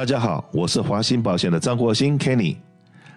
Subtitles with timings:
[0.00, 2.56] 大家好，我是华兴保险的张国兴 Kenny，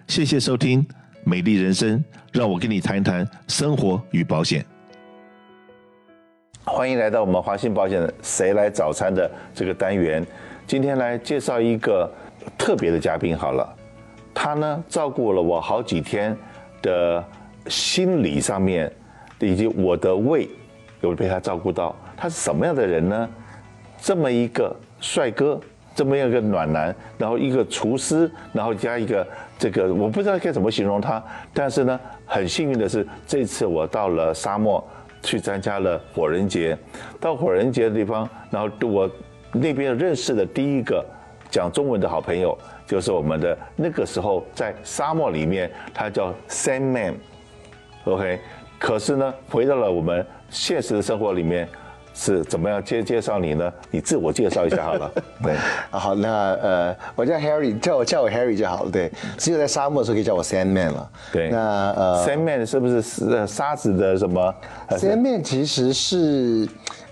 [0.06, 0.82] 谢谢收听
[1.24, 1.98] 《美丽人生》，
[2.30, 4.62] 让我跟你谈一谈生活与保险。
[6.62, 10.22] 欢迎来到我们华兴保险的“谁来早餐”的这个单元。
[10.66, 12.12] 今天来介绍一个
[12.58, 13.34] 特别的嘉宾。
[13.34, 13.66] 好了，
[14.34, 16.36] 他呢照顾了我好几天
[16.82, 17.24] 的
[17.66, 18.92] 心理上面，
[19.38, 20.46] 以及我的胃
[21.00, 21.96] 有被他照顾到。
[22.14, 23.30] 他是什么样的人呢？
[24.02, 25.58] 这么一个帅哥，
[25.94, 29.26] 这么样一个暖男，然后一个厨师，然后加一个
[29.58, 31.22] 这个，我不知道该怎么形容他。
[31.52, 34.82] 但是呢，很幸运的是，这次我到了沙漠。
[35.26, 36.76] 去参加了火人节，
[37.18, 39.10] 到火人节的地方，然后我
[39.52, 41.02] 那边认识的第一个
[41.48, 42.54] 讲中文的好朋友，
[42.86, 48.38] 就是我们的那个时候在沙漠里面，他叫 Sandman，OK，
[48.78, 51.66] 可是呢，回到了我们现实的生活里面。
[52.14, 53.72] 是怎么样介介绍你呢？
[53.90, 55.10] 你自我介绍一下好了。
[55.42, 55.54] 对，
[55.90, 56.28] 好，那
[56.62, 58.90] 呃，我叫 Harry，叫我叫我 Harry 就好了。
[58.90, 61.10] 对，只有在沙漠的时候可以叫我 Sandman 了。
[61.32, 61.58] 对，那
[61.90, 64.54] 呃，Sandman 是不是是沙子的什么
[64.90, 66.68] ？Sandman 其实是，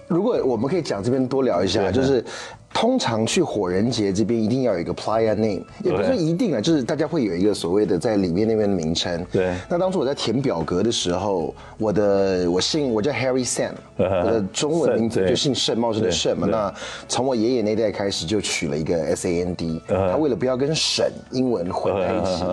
[0.06, 2.24] 如果我们可以讲这边多聊一下，就是。
[2.72, 9.24] 通常去火人节这边一定要有一个 playa name，也不是一定啊，就是大家会有一个所谓的在里面那边的名称。
[9.30, 9.54] 对。
[9.68, 16.46] 那当初我在填表格的时候，我的我姓我叫 Harry Sam， 我的中文名字 就姓盛，茂盛的盛嘛。
[16.50, 16.72] 那
[17.08, 22.44] 从我爷爷那代开始就取了一个 S A N D， 他为了不要跟沈英文混在一起，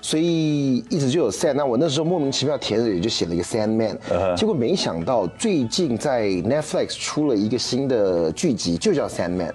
[0.00, 1.52] 所以一直就有 Sam。
[1.52, 3.96] 那我那时候莫名其妙填的也就写了一个 Sandman，
[4.36, 9.52] 结果没想到最近在 Netflix 出了一个新的剧集，就叫 Sandman。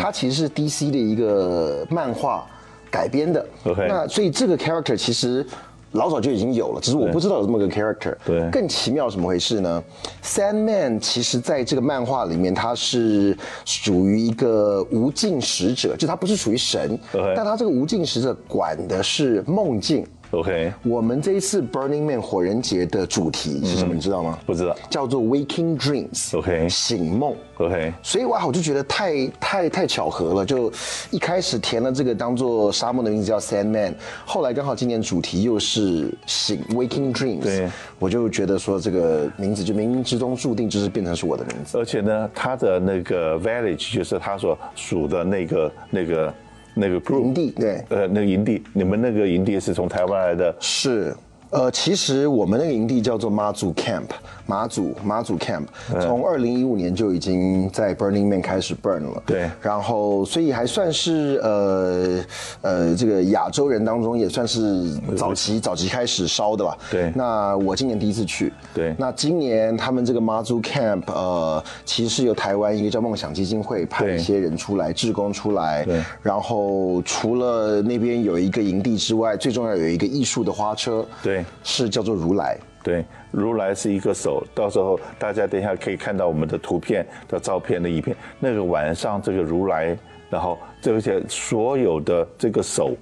[0.00, 2.46] 它其实是 DC 的一个漫画
[2.90, 3.46] 改编的。
[3.64, 5.46] 那所以这个 character 其实
[5.92, 8.16] 老早就已经有了，只是我不知道有这么个 character。
[8.24, 8.48] 对。
[8.50, 9.82] 更奇妙怎么回事呢
[10.22, 16.98] ？Sandman 其实在这个漫画里面，他是属于一个无尽使者，就他不是属于神，
[17.36, 20.06] 但他这个无尽使者管的是梦境。
[20.32, 23.92] OK，我们这一次 Burning Man 火人节的主题是什么？
[23.94, 24.38] 你知道吗？
[24.46, 26.38] 不知道，叫做 Waking Dreams。
[26.38, 27.34] OK，醒梦。
[27.58, 30.46] OK，所以哇，我就觉得太太太巧合了。
[30.46, 30.72] 就
[31.10, 33.92] 一开始填了这个当做沙漠的名字叫 Sandman，
[34.24, 41.76] 后来刚好今年主题又是醒 Waking Dreams，对，我就觉得说这个名字就冥冥之中注定就是变成是我的名字。
[41.76, 46.32] 而且呢，它的那个 Village 就是他所属的那个那个。
[46.74, 50.56] 那个营地对，呃，那个营地，你们那个营地是从台湾来的？
[50.60, 51.14] 是。
[51.52, 54.08] 呃，其实我们那个营地叫做妈祖 Camp，
[54.46, 55.64] 妈祖妈祖 Camp，
[56.00, 59.22] 从二零一五年就已经在 Burning Man 开始 burn 了。
[59.26, 62.24] 对，然后所以还算是呃
[62.62, 66.74] 呃这个亚洲人当中也算是早期早期开始烧的吧。
[66.90, 68.50] 对，那我今年第一次去。
[68.72, 75.84] 对，那今年他们这个妈祖 Camp，呃，其实是由台湾一个叫梦想基金会派一些人出来，志工出来。
[75.84, 81.04] 对，然后除了那边有一个营地之外，最重要有一个艺术的花车。
[81.22, 81.41] 对。
[81.62, 89.96] 是叫做如来，对，如来是一个手，到时候大家等一下可以看到我们的图片的照片的一片，那个晚上这个如来，
[90.30, 92.96] 然后这些所有的这个手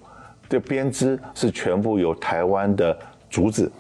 [0.49, 2.97] 的编织是全部由台湾的
[3.29, 3.71] 竹子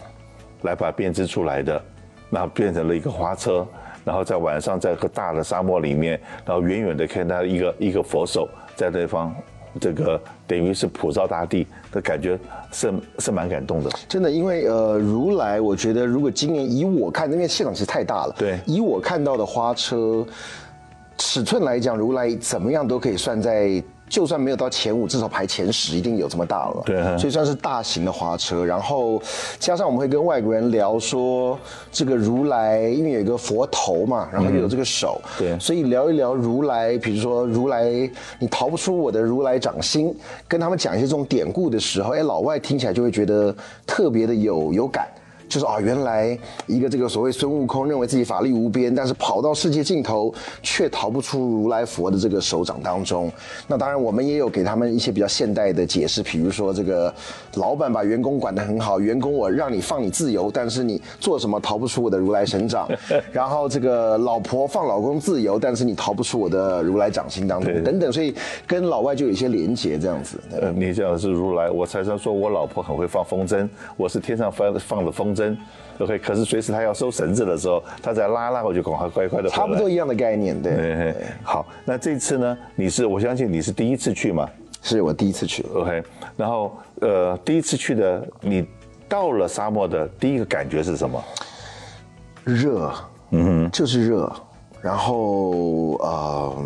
[0.62, 1.82] 来把它编织出来的，
[2.30, 3.66] 然后变成了一个花车，
[4.04, 9.34] 然后在晚上在一个大的沙漠里面，然后远远的看到一个一个佛手在那方。
[9.78, 12.38] 这个等于是普照大地的感觉，
[12.72, 13.90] 是是蛮感动的。
[14.08, 20.26] 真的，因为呃，如来，我觉得如果今年以我看，因为现场其实太大了，对，以我看到的花车
[21.18, 23.82] 尺寸来讲，如来怎么样都可以算在。
[24.10, 26.82] 就算没有到前五，至少排前十，一定有这么大了。
[26.84, 28.64] 对，所以算是大型的花车。
[28.64, 29.22] 然后
[29.60, 31.56] 加上我们会跟外国人聊说，
[31.92, 37.84] 这个如来因为有一个佛头嘛，然后又有这个手，对，所以聊一聊如来，比如说如来，
[38.40, 40.12] 你逃不出我的如来掌心，
[40.48, 43.54] 跟他们讲一些这种典故的时候，哎，老外听起来就会觉得
[43.86, 45.06] 特别的有有感。
[45.50, 53.30] 就是啊，原来一个这个所谓孙悟空认为自己法力无边，但是跑到世界尽头却逃不出如来佛的这个手掌当中。
[53.66, 57.12] 那当然，我们也有给他们一些比较现代的解释，比如说这个
[57.54, 62.88] 老板把员工管得很好，员工我让你放你自由，但是你做什么逃不出我的如来神掌。
[63.32, 68.12] 然后这个老婆放老公自由，但是你逃不出我的如来掌心当中，等等。
[68.12, 68.32] 所以
[68.68, 70.38] 跟老外就有一些连结这样子。
[70.52, 75.39] 呃，你讲的是如来，我才常说我老婆很会放风筝，我是天上放放的风筝。
[75.40, 75.56] 针
[75.98, 79.48] ，OK，可是随时他要收绳子的时候，他再拉拉，我就赶快乖乖的。
[79.48, 81.14] 差不多一样的概念，对。
[81.42, 82.58] 好，那这次呢？
[82.74, 84.46] 你是我相信你是第一次去嘛？
[84.82, 86.02] 是我第一次去，OK。
[86.36, 88.66] 然后呃，第一次去的，你
[89.08, 91.22] 到了沙漠的第一个感觉是什么？
[92.44, 92.92] 热，
[93.30, 94.30] 嗯哼，就是热。
[94.82, 96.56] 然后呃，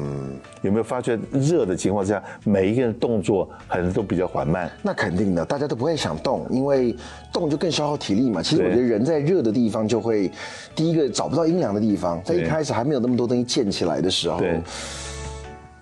[0.64, 4.70] 有没有发觉热的情况之下，每一个人动作可能都比较缓慢？
[4.82, 6.96] 那肯定的，大家都不会想动，因为
[7.30, 8.42] 动就更消耗体力嘛。
[8.42, 10.32] 其实我觉得人在热的地方就会，
[10.74, 14.58] 第一个找不到阴凉的地方，在一开始还没有那么多东西建起来的时候，对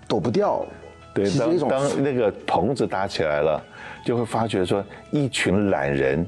[0.05, 0.65] 躲不掉。
[1.13, 3.63] 对，当当那个棚子搭起来了，
[4.05, 6.27] 就会发觉说一群懒人，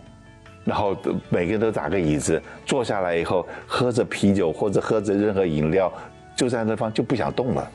[0.63, 0.95] 然后
[1.27, 5.91] 每个人都打个椅子，坐下来以后喝着啤酒或者喝着任何饮料，
[6.37, 7.69] 就在那方就不想动了。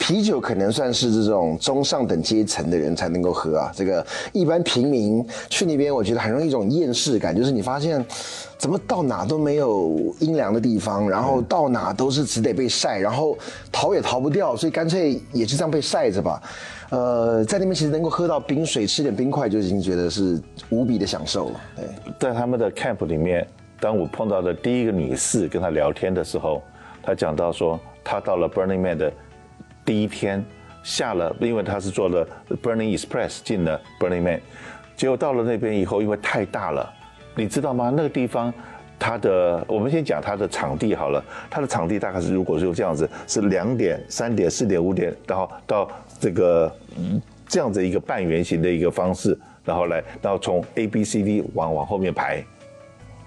[0.00, 8.04] 啤酒可能算是这种中上等阶层的人才能够喝啊，这个一般平民去那边，我觉得很容易一种厌世感，就是你发现
[8.56, 13.36] 怎么到哪都没有阴凉的地方，然后到哪都是只得被晒，然后
[13.70, 16.42] 逃也逃不掉，所以干脆也就这样被晒着吧。
[16.88, 21.60] 呃，在那边其实能够喝到冰水，吃点冰块就已经觉得是无比的享受了。
[21.76, 21.84] 对，
[22.18, 23.46] 在他们的 camp 里面，
[23.78, 26.62] 当我碰到的第一个女士跟她聊天的时候，
[27.02, 29.12] 她讲到说，她到了 Burning Man 的
[29.90, 30.40] 第一天，
[30.84, 32.24] 下了，因为他是坐了
[32.62, 34.40] Burning Express 进了 Burning Man，
[34.96, 36.88] 结果到了那边以后，因为太大了，
[37.34, 37.92] 你知道吗？
[37.96, 38.54] 那个地方。
[39.00, 41.24] 它的，我们先讲它的场地好了。
[41.50, 45.90] 它的场地大概是，如果是这样子，是两点、三点、四点、五点，然后到
[46.20, 46.72] 这个
[47.48, 52.44] 这样子一个半圆形的一个方式，然后来，然后从 A、B、C、D 往往后面排。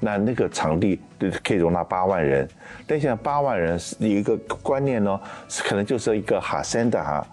[0.03, 0.99] 那那个场地
[1.41, 2.45] 可以容纳八万人，
[2.85, 5.17] 但现在八万人是有一个观念呢，
[5.63, 7.27] 可能就是一个哈森达哈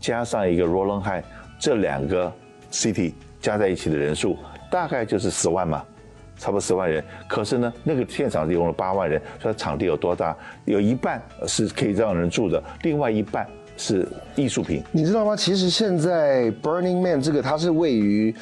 [0.00, 1.22] 加上一个罗伦汉
[1.58, 2.32] 这两个
[2.72, 4.36] city 加在一起的人数，
[4.70, 5.84] 大概就是十万嘛，
[6.36, 7.02] 差不多十万人。
[7.28, 10.36] 可是呢，那个现场用了八万人，所以场地有多大？
[10.64, 13.46] 有一半是可以让人住的，另外一半
[13.76, 14.82] 是艺术品。
[14.90, 15.36] 你知道吗？
[15.36, 18.34] 其实现在 Burning Man 这个它是位于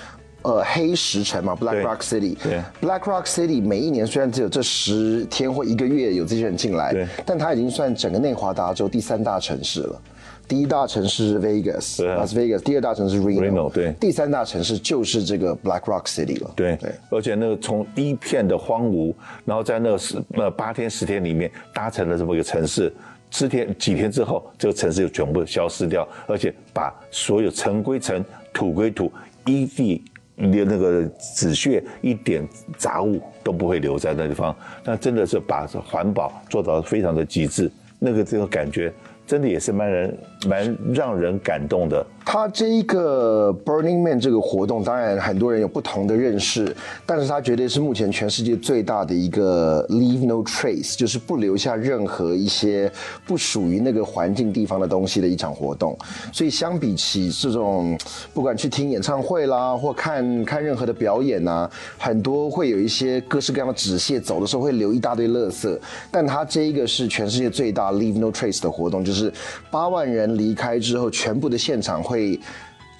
[0.44, 2.37] 呃黑石城嘛，Black Rock City。
[2.43, 10.00] 对 Black Rock City 每一年虽然只有这十天或一个月有这些人进来，对但它已经算整个内华达州第三大城市了。
[10.46, 16.50] 第一大城市是 Vegas，对啊 Vegas，第二大城市 Reno，, Reno，对第三大城市就是这个 Black Rock City 了。
[16.55, 19.14] 对对，而且那个从一片的荒芜，
[19.47, 22.93] 然后在那个十呃八天十天里面搭成了这么一个城市，
[23.31, 29.11] 十天几天之后，这个城市就全部消失掉，而且把所有城归城，土归土，
[29.47, 30.05] 一地
[30.36, 31.04] 连那个
[31.36, 32.46] 纸屑一点
[32.76, 34.54] 杂物都不会留在那地方，
[34.84, 38.92] 那真的是把环保做到非常的极致，那个这个感觉
[39.26, 42.06] 真的也是蛮人蛮让人感动的。
[42.25, 46.75] 他这一个 Burning Man 这个活动，当然很多人有不同的认识，
[47.05, 52.91] 但是他绝对是目前全世界最大的一个 Leave No Trace，就是不留下任何一些
[53.26, 55.97] 不属于那个环境地方的东西的一场活动。
[56.32, 57.97] 所以相比起这种，
[58.32, 65.79] 不管去听演唱会啦，或看看任何的表演呐、很多会有一些各式各样的纸屑，走的时候会留一大堆垃圾。
[66.11, 69.31] 但他这一个是全世界最大 Leave No Trace 的活动，就是
[69.71, 72.13] 八万人离开之后，全部的现场会。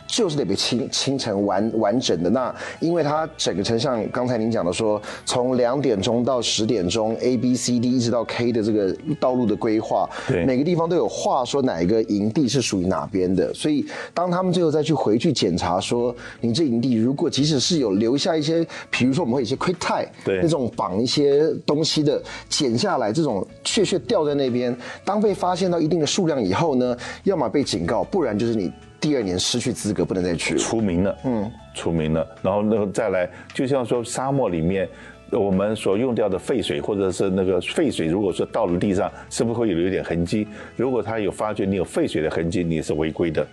[0.07, 2.31] 就是得被清清成完完整的。
[2.31, 13.53] 那因为它整个城像刚才您讲的说，从两点钟到十点钟，A B C D 一直到 K 的这个道路的规划，对每个地方都有话说哪一个营地是属于哪边的。
[13.55, 28.71] 所以当他们最后再去回去检查说，你这营地如果即使是有留下一些，比如说我们会有一些 quick tie，对那种绑一些东西的剪下来，这种确确掉在那边，当被发现到一定的数量以后呢，要么被警告，不然就是你
[29.05, 30.61] 第二年失去资格，不能再去了。
[30.61, 34.89] 出名了，嗯，出名了，然后那个再来，就像说沙漠里面。
[35.31, 40.47] 我们所用掉的废水，或者是那个废水，如果说到了地上，是不是会有一点痕迹？
[40.77, 43.45] 如果他有发觉你有废水的痕迹，你是违规的。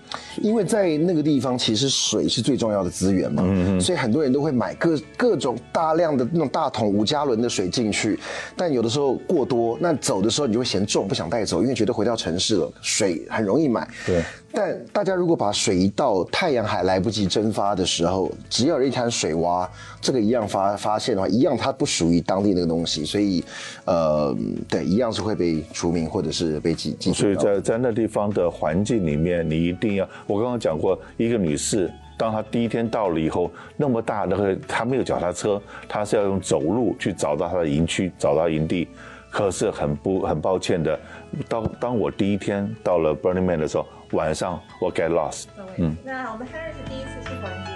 [0.44, 8.20] 因为在那个地方，其实水是最重要的资源嘛，嗯所以很多人都会买各各种大量的那种大桶五加仑的水进去，
[8.56, 13.88] 但有的时候过多，那走的时候你就会嫌重，不想带走，因为觉得回到城市了，水很容易买。
[14.06, 14.22] 对。
[14.54, 19.68] 但大家如果把水一倒，太阳还来不及蒸发的时候，只要有一滩水洼，
[20.02, 23.44] 这个一样发发现的话，一样它不属于当地那个东西，所以，
[23.86, 24.36] 呃，
[24.68, 27.36] 对，一样是会被除名或者是被记记所以。
[27.36, 38.88] 在在那地方的环境里面，你一定要，我刚刚讲过，一个女士，当她第一天到了以后，那么大那个她没有脚踏车，她是要用走路去找到她的营区，找到营地。
[39.30, 41.00] 可是很不很抱歉的，
[41.48, 45.46] 当当我第一天到了 Burning Man 的时候，晚上我 get lost。
[45.78, 47.72] 嗯，那我们 Henry 是第一次去火人节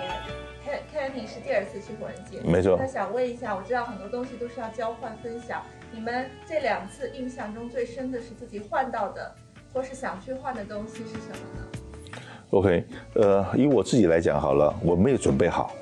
[0.66, 5.62] ，Ken Kenny 是第二次去火人节，没错那想问一下，我知道很多东西都是要交换分享，
[5.92, 9.34] 你们这两次印象中最深的是自己换到的，
[9.74, 12.20] 或是想去换的东西是什么呢
[12.52, 15.74] ？OK，呃，以我自己来讲好了，我没有准备好，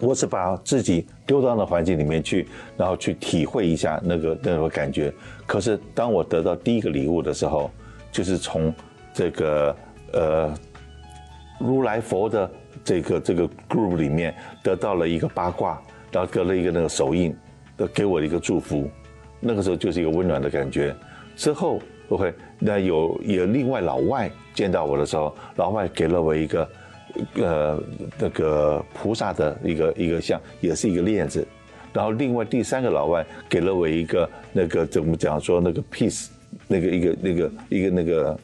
[0.00, 5.12] 我是把自己丢到那环境里面去，然后去体会一下那个那个感觉。
[5.46, 7.70] 可是当我得到第一个礼物的时候，
[8.10, 8.74] 就是从
[9.18, 9.76] 这个
[10.12, 10.54] 呃
[11.58, 12.48] 如来佛的
[12.84, 14.32] 这个这个 group 里面
[14.62, 15.82] 得到了一个八卦，
[16.12, 17.34] 然后得了一个那个手印，
[17.76, 18.88] 的给我一个祝福，
[19.40, 20.94] 那个时候就是一个温暖的感觉。
[21.34, 26.68] 之后，OK，那有有另外老外见到我的时候，老外给了我一个
[27.34, 27.82] 呃
[28.20, 31.44] 那个菩萨的一个一个像，也是一个链子。
[31.92, 36.28] 然后另外第三个老外给了我一个那个怎么讲说那个 peace，
[36.68, 38.38] 那个一个那个一个那个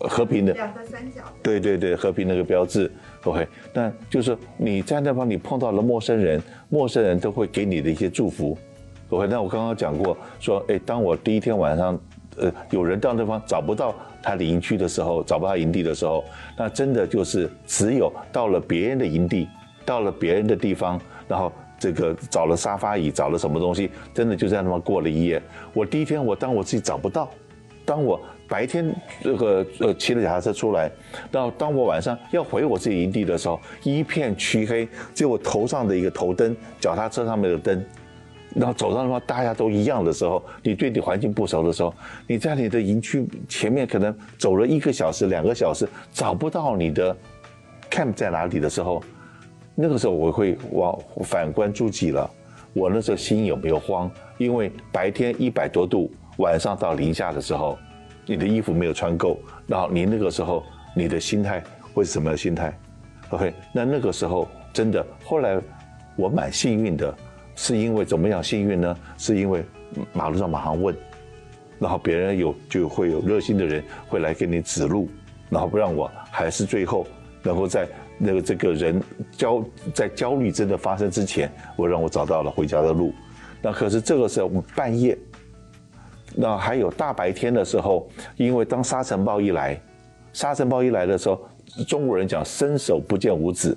[0.00, 1.22] 和平的两个三角。
[1.42, 2.90] 对对对，和平那个标志
[3.24, 3.46] ，OK。
[3.72, 8.56] 那就是你在那方你碰到了陌生人，陌生人都会给你的一些祝福
[9.10, 9.26] ，OK。
[9.26, 11.98] 那我刚刚讲过，说，哎，当我第一天晚上，
[12.36, 16.22] 呃，有人到那方找不到他的营区的时候，找不到营地的时候，
[16.56, 19.48] 那真的就是只有到了别人的营地，
[19.84, 25.42] 到了别人的地方，然后这个找了沙发椅，找了什么东西，真的就在那方过了一夜。
[25.72, 27.28] 我第一天我当我自己找不到。
[27.88, 30.90] 当我白天这个呃骑着脚踏车出来，
[31.30, 37.82] 到当我晚上要回我自己营地的时候，一片黢黑，只有我头上的一个头灯，脚踏车上面的灯，
[38.54, 41.94] 然后走到的话大家都一样的时候，你对你环境不熟的时候，
[42.26, 47.16] 你在你的营区前面可能走了一个小时、两个小时，找不到你的
[47.90, 49.02] camp 在哪里的时候，
[49.74, 52.30] 那个时候我会往反观诸己了，
[52.74, 54.10] 我那时候心有没有慌？
[54.36, 56.12] 因为白天一百多度。
[56.38, 57.78] 晚上到零下的时候，
[58.24, 60.64] 你的衣服没有穿够，然后你那个时候
[60.94, 62.76] 你的心态会是什么心态
[63.30, 65.60] ？OK，那那个时候真的，后来
[66.14, 67.12] 我蛮幸运的，
[67.56, 68.96] 是因为怎么样幸运呢？
[69.16, 69.64] 是因为
[70.12, 70.96] 马路上马上问，
[71.80, 75.08] 然后别人有就会有热心的人会来给你指路，
[75.50, 77.04] 然后不让我还是最后
[77.42, 79.02] 能够在那个这个人
[79.32, 83.12] 焦在焦虑真的发生之前，我让我找到了回家的路。
[83.60, 85.18] 那可是这个时候半夜。
[86.34, 89.80] 那还有大白天的时候，因为当沙尘暴一来，
[90.32, 91.40] 沙尘暴一来的时候，
[91.86, 93.76] 中国人讲伸手不见五指，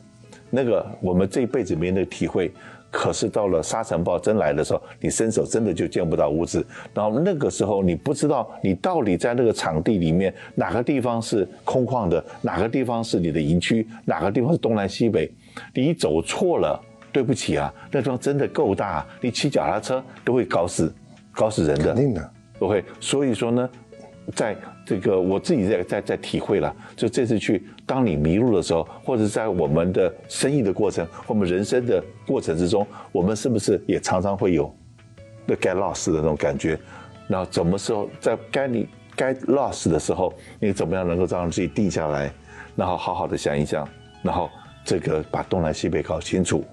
[0.50, 2.52] 那个我们这一辈子没那个体会。
[2.94, 6.62] 可是到了沙尘暴真来的时候，你伸手真的就见不到五指。
[6.94, 15.32] 然后那个时候你不知道你到底在那个场地里面哪个地方是空旷的，哪个地方是你的营区，哪个地方是东南西北。
[15.74, 16.78] 你走错了，
[17.14, 20.94] 对不起啊，那地方真的够大，你骑脚踏车都会搞死，
[21.32, 21.94] 搞死人的。
[21.94, 22.32] 肯定的。
[22.62, 23.70] OK，所以说呢，
[24.36, 34.72] 在这个我自己在在在体会了，就这次去，当你迷路的时候，或者在我们的生意的过程，或我们人生的过程之中，我们是不是也常常会有
[35.48, 36.80] 那 get lost 的那种感觉？
[37.28, 42.32] 然后什么时候在该你该 lost 的时候，你怎么样能够让自己定下来，
[42.76, 43.90] 然后好好的想一想，
[44.22, 44.48] 然后
[44.86, 46.64] 这个把东南西北搞清楚，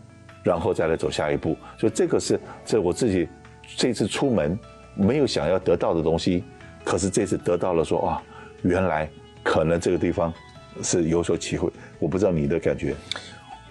[0.42, 1.56] 然后再来走下一步。
[1.78, 3.26] 所以这个是这我自己
[3.74, 4.58] 这次出门。
[4.98, 6.42] 没有想要得到的东西，
[6.84, 8.22] 可是这次得到了，说啊，
[8.62, 9.08] 原来
[9.44, 10.34] 可能这个地方
[10.82, 11.70] 是有所体会。
[12.00, 12.94] 我不知道你的感觉。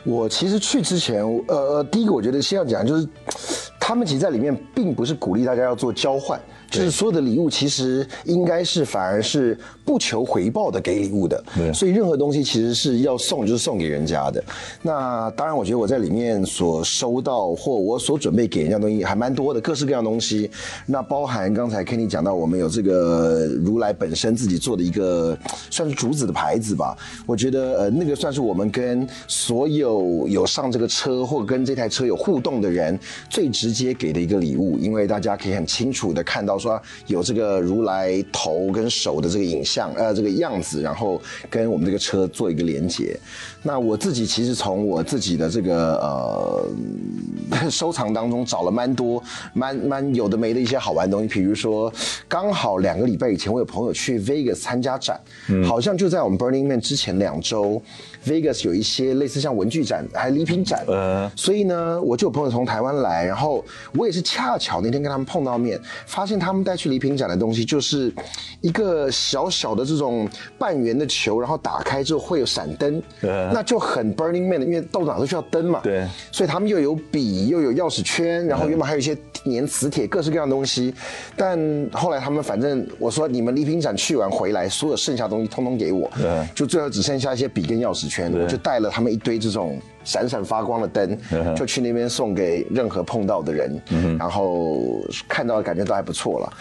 [0.06, 3.08] 我其实去之前，呃，第一个我觉得先要讲就是，
[3.78, 6.40] 他们其实在里面并不是鼓励大家要做交换。
[6.70, 11.42] 就是所有的礼物其实应该是反而是不求回报的给礼物的，
[11.74, 14.44] 所以任何东西其实是要送就是送给人家的。
[14.82, 20.52] 那当然，我觉得我在里面所收到或我所准备给人家东西还蛮多的，各式各样东西。
[20.86, 25.38] 那包含刚才 Kenny 讲到，我们有这个如来本身自己做的一个
[25.70, 26.98] 算是竹子的牌子吧。
[27.26, 36.57] 我觉得呃那个算是我们跟所有有上这个车或跟这台车有互动的人最直接给的一个礼物，因为大家可以很清楚的看到。
[36.58, 43.18] 说有这个如来头跟手的这个影像，呃，这个样子，然后跟我们这个车做一个连接。
[43.64, 45.96] 那我自己其实从我自己的这个
[47.52, 49.22] 呃收藏当中找了蛮多、
[49.54, 51.28] 蛮蛮有的没的一些好玩的东西。
[51.28, 51.92] 比如说，
[52.28, 55.20] 刚好两个礼拜以前，我有朋友去 Vegas 参加展，
[55.66, 57.82] 好像就在我们 Burning Man 之前两周
[58.28, 60.84] ，Vegas 有一些类似像文具展还礼品展。
[60.88, 66.58] 呃，所以呢，我就有朋友从台湾来，然后我也是恰巧那天跟他们碰到面，发现他。
[66.58, 68.12] 们带去礼品展的东西，就是
[68.62, 75.82] 一个小小的这种半圆的球，然后打开之后会有闪灯，那就很 Burning Man 的，因为到哪都需要灯嘛。
[75.84, 79.16] 对，所以他们又有笔，又有钥匙圈，然后原本还有一些
[79.46, 80.92] 粘磁铁，各式各样的东西。
[81.36, 81.60] 但
[81.92, 86.10] 后来他们反正我说你们礼品展去完回来，所有剩下东西通通给我，
[86.56, 89.80] 就最后只剩下一些笔跟钥匙圈，我就带了他们一堆这种。
[90.08, 91.18] 闪闪发光的灯，
[91.54, 93.82] 就去那边送给任何碰到的人，
[94.18, 94.82] 然后
[95.28, 96.54] 看到的感觉都还不错了。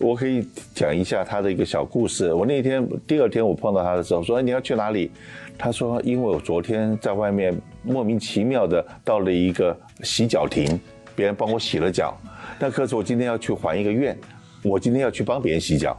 [0.00, 2.34] 我可以讲一下他的一个小故事。
[2.34, 5.12] 我那天第二天我碰到他的时候，说哎你要去哪里？
[5.56, 10.80] 他说因为我昨天在外面莫名其妙的到了一个洗脚亭，
[11.14, 12.20] 别人帮我洗了脚，
[12.58, 14.18] 那可是我今天要去还一个愿，
[14.64, 15.96] 我今天要去帮别人洗脚。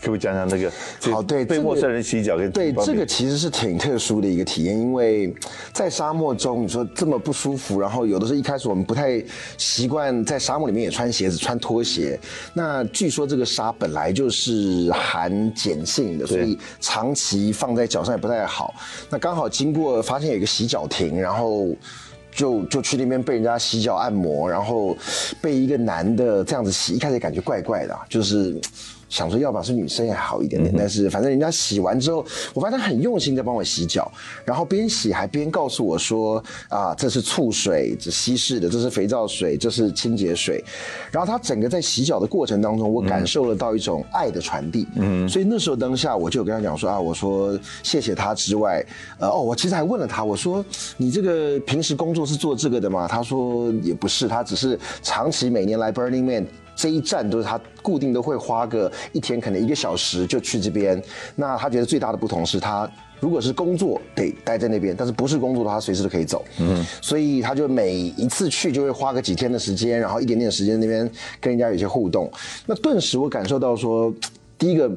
[0.00, 0.72] 可不可以讲讲那个
[1.12, 5.32] 好对这个被陌生人洗脚跟对，这个其实是挺特殊的一个体验，因为
[5.72, 9.22] 在沙漠中，你说这么不舒服，然后有的时候一开始我们不太
[9.58, 12.18] 习惯在沙漠里面也穿鞋子、穿拖鞋。
[12.54, 18.74] 那据说这个沙本来就是含碱性的，所以长期放在脚上也不太好。
[19.10, 21.68] 那刚好经过发现有一个洗脚亭，然后。
[22.32, 24.96] 就就去那边被人家洗脚按摩，然后
[25.42, 28.56] 被一个男的这样子洗，一开始感觉怪怪的啊，就是
[29.10, 32.24] 想说要不然是女生也好一点点，但是反正人家洗完之后，
[32.54, 34.10] 我发现他很用心在帮我洗脚，
[34.44, 40.64] 然后边洗还边告诉我说啊，这是醋水，这稀释的，这是肥皂水，这是清洁水，
[41.10, 48.84] 然后他整个在洗脚的过程当中，我感受了到一种爱的传递，嗯，所以那时候当下我就有跟他讲说啊，我说谢谢他之外，
[49.18, 50.64] 呃哦，我其实还问了他，我说
[50.96, 53.08] 你这个平时工作是做这个的吗？
[53.08, 56.46] 他说也不是，他只是长期每年来 Burning Man。
[56.74, 61.02] 这一站都是他固定都会花个一天，可能一个小时就去这边。
[61.36, 66.44] 那他觉得最大的不同是他如果是工作得待在那边，但是不是工作的话，他随时都可以走。
[66.58, 71.10] 嗯，所以他就每一次去就会花个几天的时间，然后一点点时间那边
[71.40, 72.30] 跟人家有些互动。
[72.66, 74.12] 那顿时我感受到说，
[74.56, 74.90] 第一个。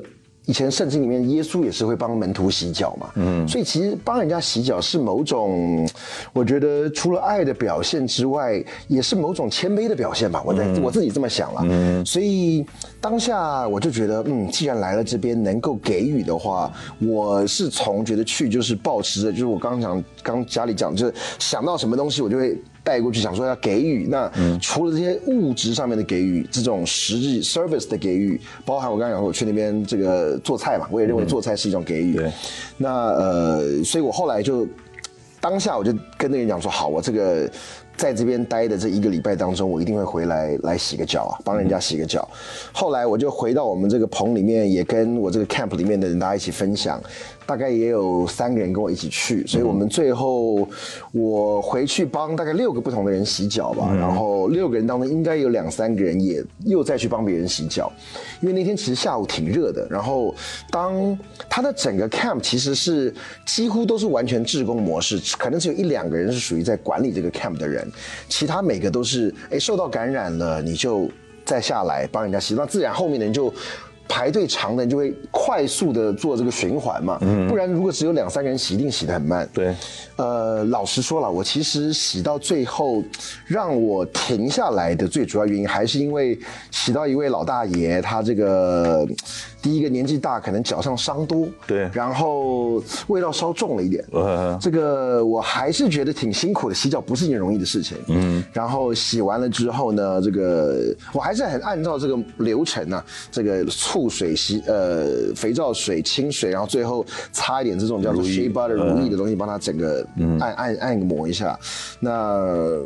[0.46, 5.88] 以前圣经里面，耶稣也是会帮门徒洗脚嘛，嗯，所以其实帮人家洗脚是某种，
[6.34, 10.44] 我觉得除了爱的表现之外，也是某种谦卑的表现吧。
[10.46, 12.66] 我在我自己这么想了，嗯，所以
[13.00, 22.58] 当下我就觉得，嗯，既然来了这边能够给予的话，我是从觉得去就是保持着，就是我刚刚讲，刚家里讲，就是想到什么东西我就会。
[22.84, 24.06] 带过去，想说要给予。
[24.10, 32.16] 那除了这些物质上面的给予，这种实际 service 的给予，包含我刚才讲，我去那边这个做菜嘛，我也认为做菜是一种给予。
[32.16, 32.32] 对。
[32.78, 34.68] 那呃，所以我后来就
[35.40, 37.50] 当下我就跟那人讲说，好，我这个
[37.96, 42.28] 在这边待的这一个礼拜当中，我一定会回来来洗个脚啊，帮人家洗个脚。
[42.72, 47.02] 后来我就回到我们这个棚里面，也跟我这个 camp 里面的人大家一起分享。
[47.46, 50.66] 大概也有三个人跟我一起去，所以我们最后
[51.12, 57.92] 我回去帮大概六个不同的人洗脚吧，然后六个人当中应该有两三个人也又再去帮别人洗脚，
[58.40, 60.34] 因为那天其实下午挺热的，然后
[60.72, 63.14] 当他的整个 camp 其实是
[63.46, 67.83] 几乎都是完全志工模式，可能只有一两个人是属于在管理这个 camp 的人，
[68.30, 71.10] 其他每个都是哎受到感染了你就
[71.46, 73.54] 再下来帮人家洗，那自然后面的人就。
[74.06, 77.18] 排队长的人就会快速的做这个循环嘛，
[77.48, 79.50] 不然如果只有两三个人洗，一定洗得很慢。
[79.54, 79.74] 对，
[80.18, 83.02] 呃，老实说了，我其实洗到最后，
[83.48, 86.38] 让我停下来的最主要原因，还是因为
[86.70, 89.08] 洗到一位老大爷，他这个。
[89.64, 94.04] 第一个年纪大，可能脚上伤多，对，然后味道稍重了一点，
[94.60, 96.76] 这个我还是觉得挺辛苦的。
[96.76, 110.06] 洗脚不是一件容易的事情，嗯，然后洗完了之后呢，这个我还是很按照这个流程呢，这个醋水洗，呃，肥皂水、清水，然后最后擦一点这种叫做 shea butter 乳液的东西，帮它整个
[110.42, 111.58] 按按按摩一下，
[112.02, 112.78] 那。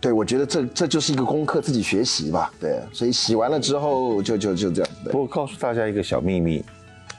[0.00, 2.52] 对，我觉得这这就是一个功课，自己学习吧。
[2.60, 4.90] 对，所以洗完了之后就就就这样。
[5.10, 6.64] 不过告诉大家一个小秘密，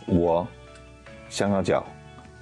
[0.05, 0.47] 我
[1.29, 1.85] 香港脚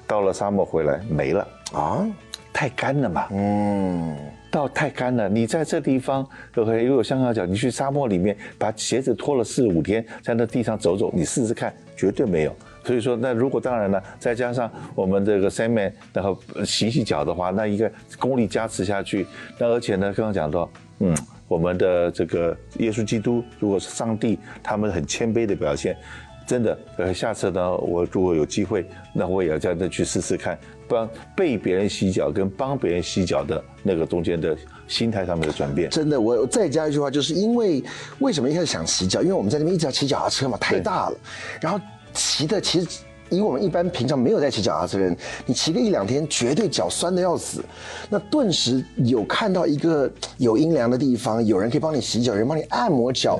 [0.05, 2.05] 到了沙漠回来没了啊，
[2.53, 3.27] 太干了嘛。
[3.31, 4.15] 嗯，
[4.51, 12.55] 到太干了，你在这地方，OK，又有香港脚，你去沙漠里面把鞋子脱了四五天，在那地上走走，你试试看，绝对没有。
[12.85, 19.25] 所以说，那如果当然了，再加上我们这个 s a m 然后洗洗脚的话，那一个功力加持下去，
[19.57, 20.69] 那而且呢，刚刚讲到，
[20.99, 21.17] 嗯，
[21.47, 25.97] 我们的这个耶稣基督，如果是上帝，他们很谦卑的表现，
[26.45, 30.55] 真的，呃，下次呢，我如果有机会，那我也要真的去试试看，
[30.87, 34.55] 帮被别人洗脚跟帮别人洗脚的那个中间的
[34.87, 35.89] 心态上面的转变。
[35.89, 37.83] 真的，我再加一句话，就是因为
[38.19, 39.23] 为什么一开始想洗脚？
[39.23, 41.17] 因为我们在那边一直要骑脚踏车嘛，太大了，
[41.59, 41.79] 然后。
[42.15, 42.87] 骑的其实，
[43.29, 47.63] 以我们一般平常没有在骑脚踏车的人，你骑个一两天，绝对脚酸的要死。
[48.09, 53.39] 那顿时有看到一个有阴凉的地方，有人可以帮你洗脚，有人帮你按摩脚，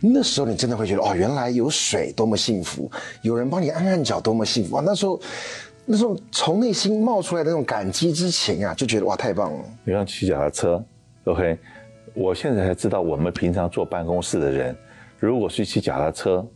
[0.00, 2.90] 那时候你真的会觉得，哦，原来有水多么幸福，
[3.22, 4.82] 有人帮你按按脚多么幸福啊！
[4.86, 5.20] 那时候，
[5.84, 9.64] 那时候从内心冒出来的那种感激之情啊，就觉得哇，太棒了。
[9.84, 10.82] 你像骑脚踏车
[11.24, 11.58] ，OK，
[12.14, 14.76] 我现在才知道，我们平常坐办公室的人，
[15.18, 16.46] 如果是骑脚踏车。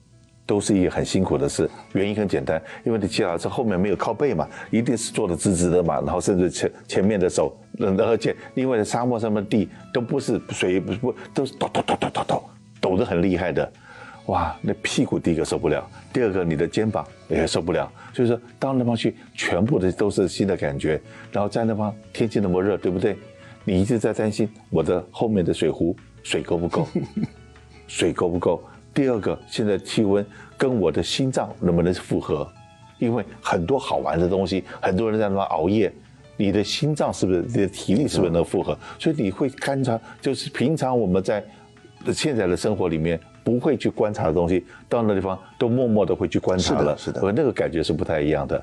[0.51, 12.43] 都是一个很辛苦的事，原因很简单，因为你骑脚踏车后面没有靠背嘛，一定是坐的直直的嘛，然后甚至前前面的手，而且因为沙漠上面地都不是水，不不都是抖抖抖抖抖抖，
[12.81, 13.73] 抖得很厉害的，
[14.27, 23.17] 哇，那屁股第一个受不了，第二个你的肩膀也受不了，所以说到那方去，全部的都是新的感觉，然后在那方天气那么热，对不对？
[23.63, 26.89] 你一直在担心我的后面的水壶水够不够，
[27.87, 28.61] 水够不够。
[29.01, 30.25] 第二个，现在气温
[30.59, 32.47] 跟我的心脏能不能负荷？
[32.99, 35.91] 因为很多好玩的东西，很多人在那边熬夜，
[36.37, 37.41] 你的心脏是不是？
[37.49, 38.77] 你的体力是不是能负荷？
[38.99, 41.43] 所以你会观察，就是平常我们在
[42.13, 48.63] 现在的生活里面不会去观察的东西，到那地方都默默的会去观察了，是的是的和那个感觉是不太一样的。